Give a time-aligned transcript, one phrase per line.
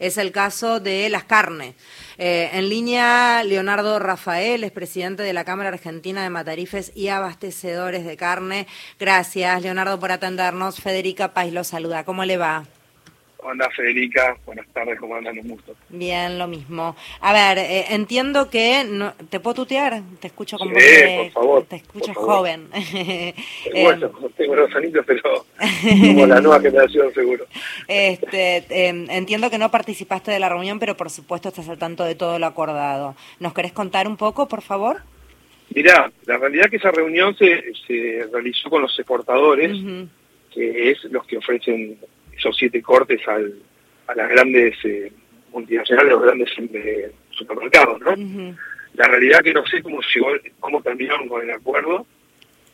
[0.00, 1.76] es el caso de las carnes.
[2.18, 8.04] Eh, en línea, Leonardo Rafael es presidente de la Cámara Argentina de Matarifes y Abastecedores
[8.04, 8.66] de Carne.
[8.98, 10.80] Gracias, Leonardo, por atendernos.
[10.80, 12.04] Federica Pais lo saluda.
[12.04, 12.64] ¿Cómo le va?
[13.42, 15.38] Hola Federica, buenas tardes, ¿cómo andan?
[15.38, 15.74] Un gusto.
[15.88, 16.94] Bien, lo mismo.
[17.20, 18.84] A ver, eh, entiendo que...
[18.84, 20.02] No, ¿Te puedo tutear?
[20.20, 22.68] Te escucho como por favor, Te escucho joven.
[23.72, 25.46] bueno, tengo los anitos, pero
[26.12, 27.46] como la nueva generación seguro.
[27.88, 32.04] Este, em, entiendo que no participaste de la reunión, pero por supuesto estás al tanto
[32.04, 33.16] de todo lo acordado.
[33.38, 34.98] ¿Nos querés contar un poco, por favor?
[35.74, 39.72] Mirá, la realidad es que esa reunión se, se realizó con los exportadores,
[40.52, 41.96] que es los que ofrecen
[42.40, 43.54] esos siete cortes al,
[44.06, 45.12] a las grandes eh,
[45.52, 48.56] multinacionales, los grandes eh, supermercados, ¿no?
[48.94, 52.06] La realidad que no sé cómo llegó, cómo terminaron con el acuerdo,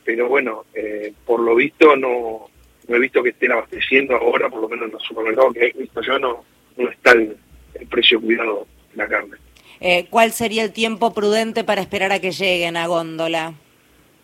[0.03, 2.49] pero bueno, eh, por lo visto no,
[2.87, 5.79] no he visto que estén abasteciendo ahora, por lo menos en los supermercados que he
[5.79, 6.43] visto yo, no,
[6.77, 7.37] no está el,
[7.91, 9.37] precio cuidado de la carne.
[10.09, 13.53] ¿Cuál sería el tiempo prudente para esperar a que lleguen a góndola?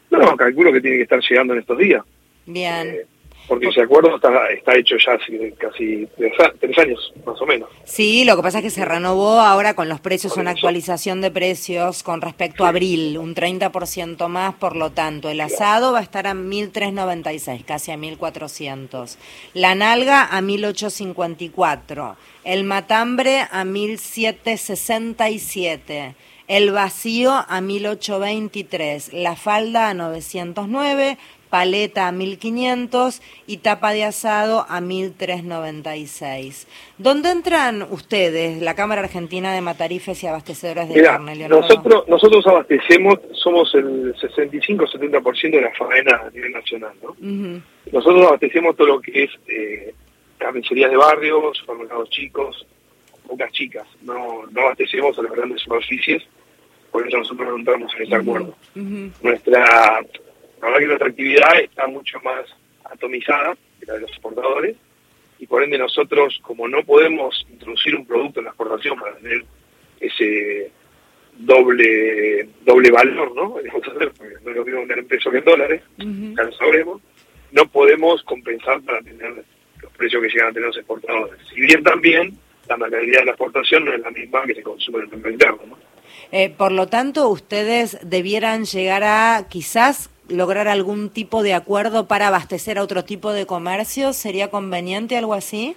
[0.09, 2.03] No, calculo que tiene que estar llegando en estos días.
[2.47, 3.05] Bien.
[3.47, 6.33] Porque ese acuerdo está, está hecho ya hace casi tres,
[6.77, 7.69] años, más o menos.
[7.83, 11.30] Sí, lo que pasa es que se renovó ahora con los precios, una actualización de
[11.30, 16.03] precios con respecto a abril, un 30% más, por lo tanto, el asado va a
[16.03, 19.17] estar a 1.396, casi a 1.400.
[19.53, 22.16] La nalga a 1.854.
[22.44, 26.16] El matambre a 1.767.
[26.47, 29.11] El vacío a 1.823.
[29.13, 31.19] La falda a 909
[31.54, 36.68] paleta a 1500 y tapa de asado a 1396.
[36.98, 41.62] ¿Dónde entran ustedes, la Cámara Argentina de Matarifes y Abastecedores de Carne, Leonardo?
[41.62, 47.16] Nosotros, nosotros abastecemos, somos el 65-70% de la faena a nivel nacional, ¿no?
[47.92, 49.94] Nosotros abastecemos todo lo que es eh,
[50.40, 52.66] carnicerías de barrio, supermercados chicos,
[53.28, 56.24] pocas chicas, no, no abastecemos a las grandes superficies,
[56.92, 58.56] por eso nosotros no entramos en ese acuerdo.
[59.22, 60.04] Nuestra
[60.63, 62.46] la verdad que nuestra actividad está mucho más
[62.85, 64.78] atomizada que la de los exportadores
[65.40, 69.44] y por ende nosotros, como no podemos introducir un producto en la exportación para tener
[70.00, 70.72] ese
[71.38, 73.56] doble doble valor, ¿no?
[73.59, 77.01] no es lo mismo tener en pesos que en dólares, ya lo sabremos,
[77.51, 79.44] no podemos compensar para tener
[79.81, 81.40] los precios que llegan a tener los exportadores.
[81.53, 82.38] Si bien también
[82.69, 85.31] la mercadería de la exportación no es la misma que se consume en el mercado
[85.34, 85.94] interno, ¿no?
[86.31, 92.28] Eh, por lo tanto, ustedes debieran llegar a quizás lograr algún tipo de acuerdo para
[92.28, 94.13] abastecer a otro tipo de comercio?
[94.13, 95.75] ¿Sería conveniente algo así?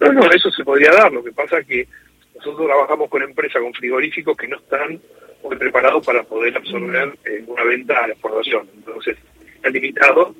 [0.00, 1.12] No, no, eso se podría dar.
[1.12, 1.88] Lo que pasa es que
[2.34, 5.00] nosotros trabajamos con empresas, con frigoríficos que no están
[5.42, 8.68] muy preparados para poder absorber eh, una venta a la exportación.
[8.74, 9.16] Entonces,
[9.56, 10.34] está limitado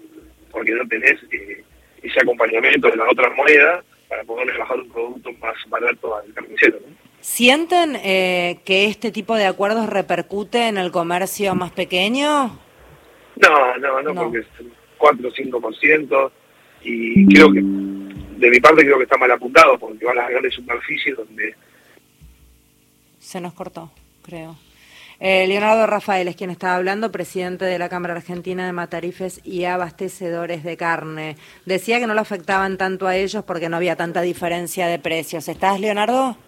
[0.51, 1.63] porque no tenés eh,
[2.03, 6.79] ese acompañamiento de la otra moneda para poder bajar un producto más barato al carnicero.
[7.21, 12.59] ¿Sienten eh, que este tipo de acuerdos repercute en el comercio más pequeño?
[13.41, 14.47] No, no, no, porque es
[14.99, 16.31] 4 o 5%,
[16.83, 20.31] y creo que, de mi parte creo que está mal apuntado, porque van a las
[20.31, 21.55] grandes superficies donde...
[23.19, 23.91] Se nos cortó,
[24.23, 24.57] creo.
[25.21, 29.65] Eh, Leonardo Rafael es quien estaba hablando, presidente de la Cámara Argentina de Matarifes y
[29.65, 31.37] Abastecedores de Carne.
[31.67, 35.47] Decía que no lo afectaban tanto a ellos porque no había tanta diferencia de precios.
[35.49, 36.39] ¿Estás, Leonardo?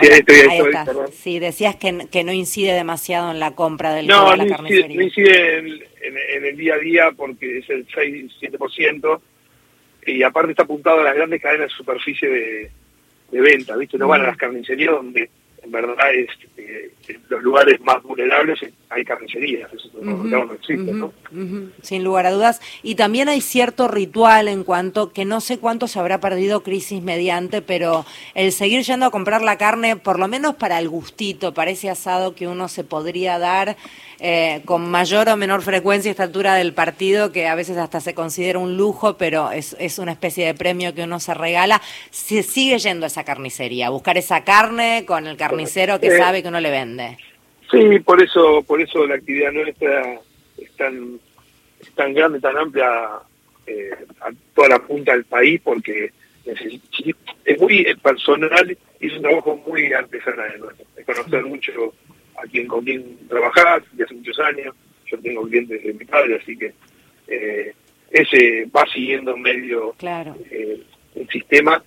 [0.00, 0.62] Sí, estoy, ahí
[1.12, 4.96] Sí, decías que, que, no incide demasiado en la compra del no, de la carnicería.
[4.96, 9.20] no incide en, el día a día porque es el 6-7%,
[10.06, 12.70] y aparte está apuntado a las grandes cadenas de superficie de,
[13.30, 13.98] de venta, ¿viste?
[13.98, 15.30] No van a las carnicerías donde
[15.62, 16.90] en verdad es eh,
[17.28, 21.12] los lugares más vulnerables hay carnicerías, eso no existe, ¿no?
[21.82, 22.60] Sin lugar a dudas.
[22.82, 27.02] Y también hay cierto ritual en cuanto que no sé cuánto se habrá perdido crisis
[27.02, 31.52] mediante, pero el seguir yendo a comprar la carne, por lo menos para el gustito,
[31.52, 33.76] para ese asado que uno se podría dar
[34.20, 38.00] eh, con mayor o menor frecuencia a esta altura del partido, que a veces hasta
[38.00, 41.82] se considera un lujo, pero es, es una especie de premio que uno se regala,
[42.10, 46.42] se sigue yendo a esa carnicería, a buscar esa carne con el carnicero que sabe
[46.42, 47.18] que uno le vende.
[47.70, 50.20] Sí, por eso, por eso la actividad nuestra
[50.58, 51.18] es tan,
[51.94, 53.08] tan grande, tan amplia
[53.66, 53.90] eh,
[54.20, 56.12] a toda la punta del país, porque
[57.44, 60.60] es muy personal y es un trabajo muy artesanal,
[60.96, 61.94] es conocer mucho
[62.36, 64.74] a quien con quien trabajar de hace muchos años.
[65.06, 66.72] Yo tengo clientes de mi padre, así que
[67.28, 67.74] eh,
[68.10, 70.36] ese va siguiendo medio claro.
[70.50, 70.82] eh,
[71.14, 71.82] el sistema.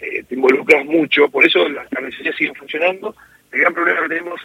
[0.00, 3.14] Eh, te involucras mucho, por eso las carnicerías siguen funcionando.
[3.52, 4.40] El gran problema que tenemos,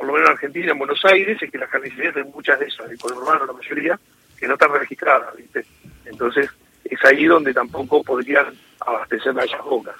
[0.00, 2.64] por lo menos en Argentina, en Buenos Aires, es que las carnicerías de muchas de
[2.64, 4.00] esas, el urbano la mayoría,
[4.38, 5.66] que no están registradas, ¿viste?
[6.06, 6.48] Entonces,
[6.84, 8.46] es ahí donde tampoco podrían
[8.80, 9.94] abastecer esas bocas.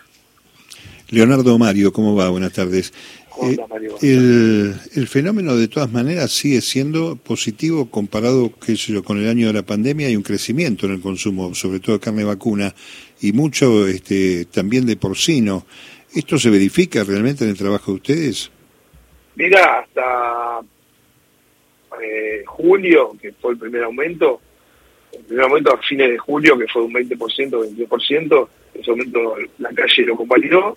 [1.10, 2.30] Leonardo Mario, ¿cómo va?
[2.30, 2.94] Buenas tardes.
[3.42, 3.58] Eh,
[4.00, 9.28] el, el, fenómeno de todas maneras sigue siendo positivo comparado qué sé yo, con el
[9.28, 10.06] año de la pandemia.
[10.06, 12.74] Hay un crecimiento en el consumo, sobre todo de carne vacuna
[13.20, 15.66] y mucho este, también de porcino.
[16.14, 18.50] ¿Esto se verifica realmente en el trabajo de ustedes?
[19.36, 20.60] Mira, hasta
[22.02, 24.40] eh, julio, que fue el primer aumento,
[25.12, 29.70] el primer aumento a fines de julio, que fue un 20%, 22%, ese aumento la
[29.70, 30.76] calle lo compartió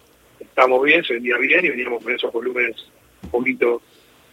[0.53, 2.75] estamos bien, se vendía bien y veníamos con esos volúmenes
[3.23, 3.81] un poquito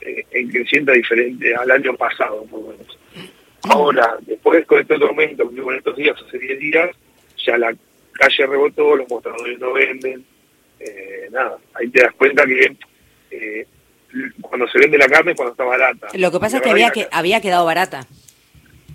[0.01, 2.99] eh, en creciente diferente al año pasado, por lo menos.
[3.63, 6.91] Ahora, después con este otro aumento, con estos días, hace 10 días,
[7.45, 7.75] ya la
[8.13, 10.25] calle rebotó, los mostradores no venden,
[10.79, 12.77] eh, nada, ahí te das cuenta que
[13.31, 13.67] eh,
[14.41, 16.09] cuando se vende la carne cuando está barata.
[16.15, 18.07] Lo que pasa es que había, que había quedado barata.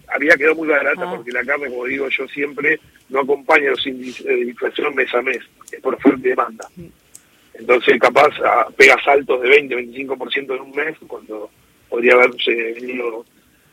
[0.07, 1.13] Había quedado muy barata ah.
[1.15, 2.79] porque la carne, como digo yo siempre,
[3.09, 5.39] no acompaña los índices de inflación mes a mes,
[5.71, 6.67] es por fuerte de demanda.
[7.53, 8.31] Entonces, capaz
[8.75, 11.49] pega saltos de 20, 25% en un mes, cuando
[11.89, 13.25] podría haberse venido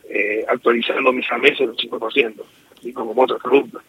[0.08, 2.42] eh, actualizando mes a mes en un 5%,
[2.78, 3.82] así como otros productos.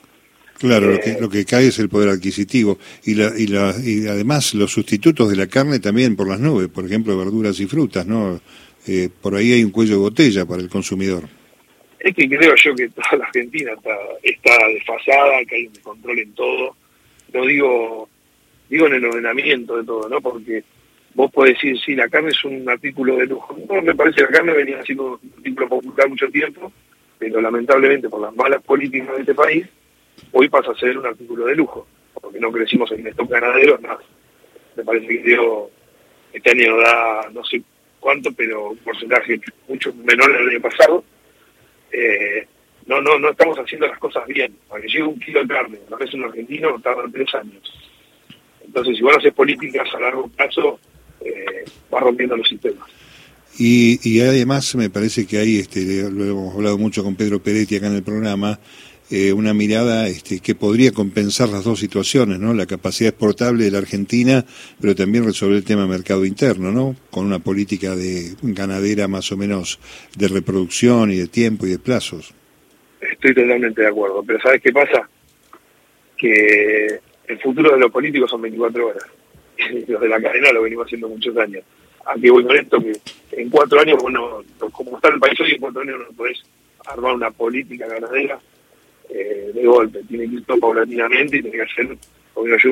[0.63, 3.75] Claro, lo, que, eh, lo que cae es el poder adquisitivo y, la, y, la,
[3.83, 7.65] y además los sustitutos de la carne también por las nubes, por ejemplo, verduras y
[7.65, 8.39] frutas, ¿no?
[8.87, 11.25] Eh, por ahí hay un cuello de botella para el consumidor.
[11.99, 13.93] Es que creo yo que toda la Argentina está,
[14.23, 16.77] está desfasada, que hay un control en todo.
[17.33, 18.07] No digo
[18.69, 20.21] digo en el ordenamiento de todo, ¿no?
[20.21, 20.63] Porque
[21.13, 23.57] vos podés decir, sí, la carne es un artículo de lujo.
[23.69, 26.71] No, me parece que la carne venía siendo un artículo popular mucho tiempo,
[27.19, 29.67] pero lamentablemente por las malas políticas de este país,
[30.31, 33.99] hoy pasa a ser un artículo de lujo, porque no crecimos en estos ganaderos, nada.
[34.75, 35.37] Me parece que
[36.33, 37.61] este año da no sé
[37.99, 41.03] cuánto, pero un porcentaje mucho menor del año pasado.
[41.91, 42.47] Eh,
[42.85, 44.55] no, no, no estamos haciendo las cosas bien.
[44.67, 47.61] Para que llegue un kilo de carne, a veces un argentino tarda tres años.
[48.65, 50.79] Entonces, si vos haces políticas a largo plazo,
[51.21, 52.89] eh, vas rompiendo los sistemas.
[53.57, 57.75] Y, y además me parece que hay, este, lo hemos hablado mucho con Pedro Peretti
[57.75, 58.59] acá en el programa,
[59.15, 62.51] eh, una mirada este, que podría compensar las dos situaciones, ¿no?
[62.55, 64.43] La capacidad exportable de la Argentina,
[64.81, 66.95] pero también resolver el tema mercado interno, ¿no?
[67.11, 69.79] Con una política de ganadera más o menos
[70.17, 72.33] de reproducción y de tiempo y de plazos.
[72.99, 75.07] Estoy totalmente de acuerdo, pero ¿sabes qué pasa?
[76.17, 79.03] Que el futuro de los políticos son 24 horas.
[79.89, 81.63] los de la cadena lo venimos haciendo muchos años.
[82.07, 82.93] Aquí voy con esto que
[83.39, 86.41] en cuatro años, bueno, como está el país hoy, en cuatro años no podés
[86.87, 88.39] armar una política ganadera
[89.09, 90.01] eh, de golpe.
[90.07, 91.97] Tiene que ir todo paulatinamente y tiene que hacer,
[92.33, 92.71] como yo,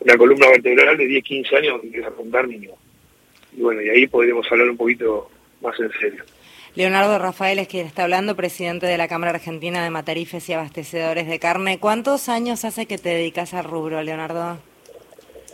[0.00, 2.78] una columna vertebral de 10, 15 años donde que apuntar mínimo.
[3.56, 6.24] Y bueno, y ahí podríamos hablar un poquito más en serio.
[6.74, 11.28] Leonardo Rafael es quien está hablando, presidente de la Cámara Argentina de Matarifes y Abastecedores
[11.28, 11.78] de Carne.
[11.78, 14.58] ¿Cuántos años hace que te dedicas al rubro, Leonardo?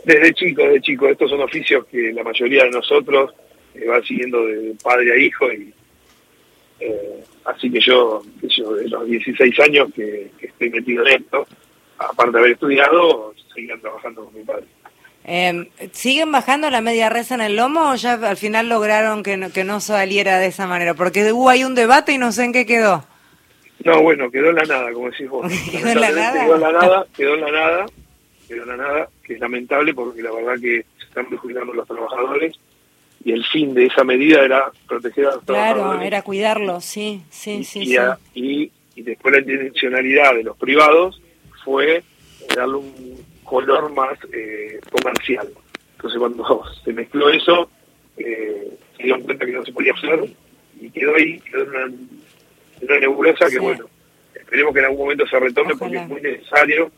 [0.05, 1.09] Desde chico, desde chico.
[1.09, 3.33] Estos son oficios que la mayoría de nosotros
[3.75, 5.51] eh, va siguiendo de padre a hijo.
[5.51, 5.73] y
[6.79, 11.47] eh, Así que yo, yo, de los 16 años que, que estoy metido en esto,
[11.97, 14.65] aparte de haber estudiado, seguía trabajando con mi padre.
[15.25, 19.37] Eh, ¿Siguen bajando la media reza en el lomo o ya al final lograron que
[19.37, 20.93] no, que no saliera de esa manera?
[20.93, 23.03] Porque hubo ahí un debate y no sé en qué quedó.
[23.83, 25.51] No, bueno, quedó en la nada, como decís vos.
[25.71, 26.43] ¿Quedó en la nada?
[26.43, 27.85] Quedó en la nada, quedó en la nada,
[28.47, 31.87] quedó en la nada, que es lamentable porque la verdad que se están perjudicando los
[31.87, 32.59] trabajadores
[33.23, 35.83] y el fin de esa medida era proteger a los trabajadores.
[35.83, 37.95] Claro, era cuidarlos, sí, sí, sí.
[38.33, 41.21] Y, Y, y después la intencionalidad de los privados
[41.63, 42.03] fue
[42.55, 45.49] darle un color más eh, comercial.
[45.95, 47.69] Entonces cuando se mezcló eso,
[48.17, 50.25] eh, se dieron cuenta que no se podía hacer
[50.79, 51.85] y quedó ahí, quedó en una,
[52.81, 53.85] una nebulosa que bueno,
[54.33, 56.91] esperemos que en algún momento se retome porque es muy necesario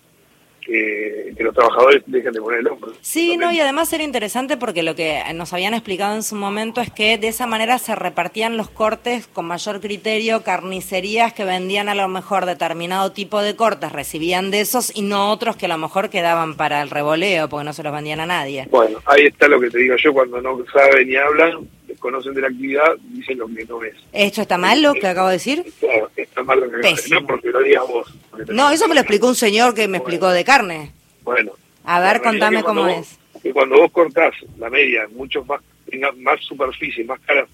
[0.61, 2.93] que, los trabajadores dejen de poner el hombro.
[3.01, 6.81] Sí, no, y además era interesante porque lo que nos habían explicado en su momento
[6.81, 11.89] es que de esa manera se repartían los cortes con mayor criterio, carnicerías que vendían
[11.89, 15.69] a lo mejor determinado tipo de cortes, recibían de esos y no otros que a
[15.69, 18.67] lo mejor quedaban para el revoleo porque no se los vendían a nadie.
[18.69, 21.67] Bueno, ahí está lo que te digo yo, cuando no saben ni hablan,
[22.01, 23.95] conocen de la actividad, dicen lo que no es.
[24.11, 25.63] ¿Esto está mal lo que acabo de decir?
[25.79, 28.13] Claro, está mal lo que acabo de decir, no porque lo digas vos.
[28.49, 30.91] No, eso me lo explicó un señor que me explicó de carne.
[31.23, 31.53] Bueno.
[31.85, 33.17] A ver, contame cómo es.
[33.41, 37.47] Que cuando vos cortás la media, muchos más, tengas más superficie, más caras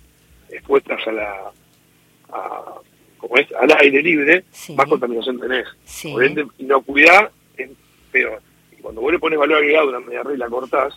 [0.50, 1.52] expuestas a la...
[2.30, 2.74] A,
[3.18, 5.68] como es, al aire libre, más contaminación tenés.
[5.86, 6.12] Sí.
[6.12, 7.70] Por ende, inocuidad es
[8.12, 8.42] peor.
[8.78, 10.94] Y cuando vos le pones valor agregado a una media red y la cortás,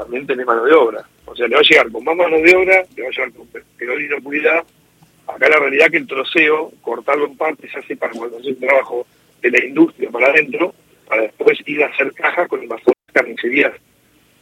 [0.00, 1.04] también tenés mano de obra.
[1.26, 3.32] O sea, le va a llegar con más mano de obra, le va a llegar
[3.32, 4.64] con peor inocuidad.
[5.26, 8.60] Acá la realidad que el troceo, cortarlo en partes, se hace para cuando hace un
[8.60, 9.06] trabajo
[9.42, 10.74] de la industria para adentro,
[11.06, 13.72] para después ir a hacer cajas con invasores carnicerías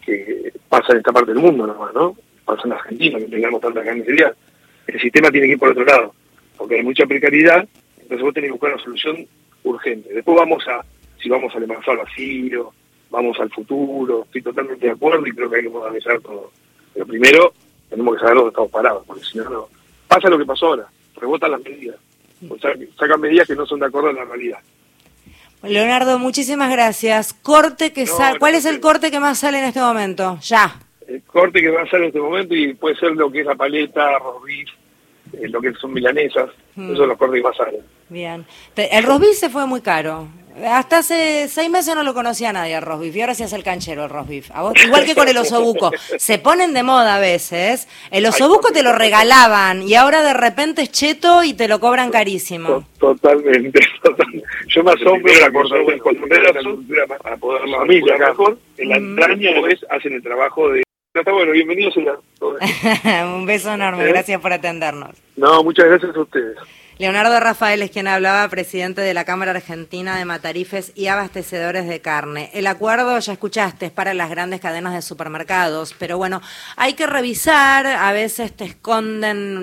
[0.06, 2.16] que pasa en esta parte del mundo nomás, ¿no?
[2.44, 4.32] Pasa en Argentina, que tengamos tanta carnicería.
[4.86, 6.14] El sistema tiene que ir por otro lado,
[6.56, 7.68] porque hay mucha precariedad,
[8.00, 9.26] entonces vos tenés que buscar una solución
[9.64, 10.14] urgente.
[10.14, 10.84] Después vamos a,
[11.20, 12.72] si vamos al al vacío,
[13.10, 16.50] vamos al futuro, estoy totalmente de acuerdo y creo que hay que modernizar todo.
[16.94, 17.52] Pero primero
[17.88, 19.68] tenemos que saber dónde estamos parados, porque si no, no.
[20.06, 20.86] Pasa lo que pasó ahora,
[21.16, 21.96] rebotan las medidas,
[22.48, 24.58] o sea, sacan medidas que no son de acuerdo a la realidad.
[25.62, 27.34] Leonardo, muchísimas gracias.
[27.34, 30.38] Corte que sale, ¿cuál es el corte que más sale en este momento?
[30.42, 30.78] Ya.
[31.06, 33.56] El corte que más sale en este momento y puede ser lo que es la
[33.56, 34.42] paleta, arroz
[35.32, 36.84] eh, lo que son milanesas, mm.
[36.84, 37.80] esos son los cortes que más salen.
[38.08, 38.46] Bien.
[38.76, 40.28] El rosbif se fue muy caro.
[40.66, 43.62] Hasta hace seis meses no lo conocía nadie el rosbif y ahora se hace el
[43.62, 44.50] canchero el rosbif.
[44.84, 45.90] Igual que con el osobuco.
[46.18, 47.88] Se ponen de moda a veces.
[48.10, 52.10] El osobuco te lo regalaban y ahora de repente es cheto y te lo cobran
[52.10, 52.84] carísimo.
[52.98, 53.80] Totalmente.
[54.68, 58.58] Yo me asombro de la cosa de para poder la familia mejor.
[58.76, 60.82] En la entraña pues hacen el trabajo de
[61.14, 61.94] Está bueno, bienvenidos.
[61.96, 64.08] Un beso enorme, ¿Eh?
[64.08, 65.16] gracias por atendernos.
[65.36, 66.56] No, muchas gracias a ustedes.
[66.98, 72.00] Leonardo Rafael es quien hablaba, presidente de la Cámara Argentina de Matarifes y Abastecedores de
[72.00, 72.50] Carne.
[72.54, 76.42] El acuerdo, ya escuchaste, es para las grandes cadenas de supermercados, pero bueno,
[76.74, 79.56] hay que revisar, a veces te esconden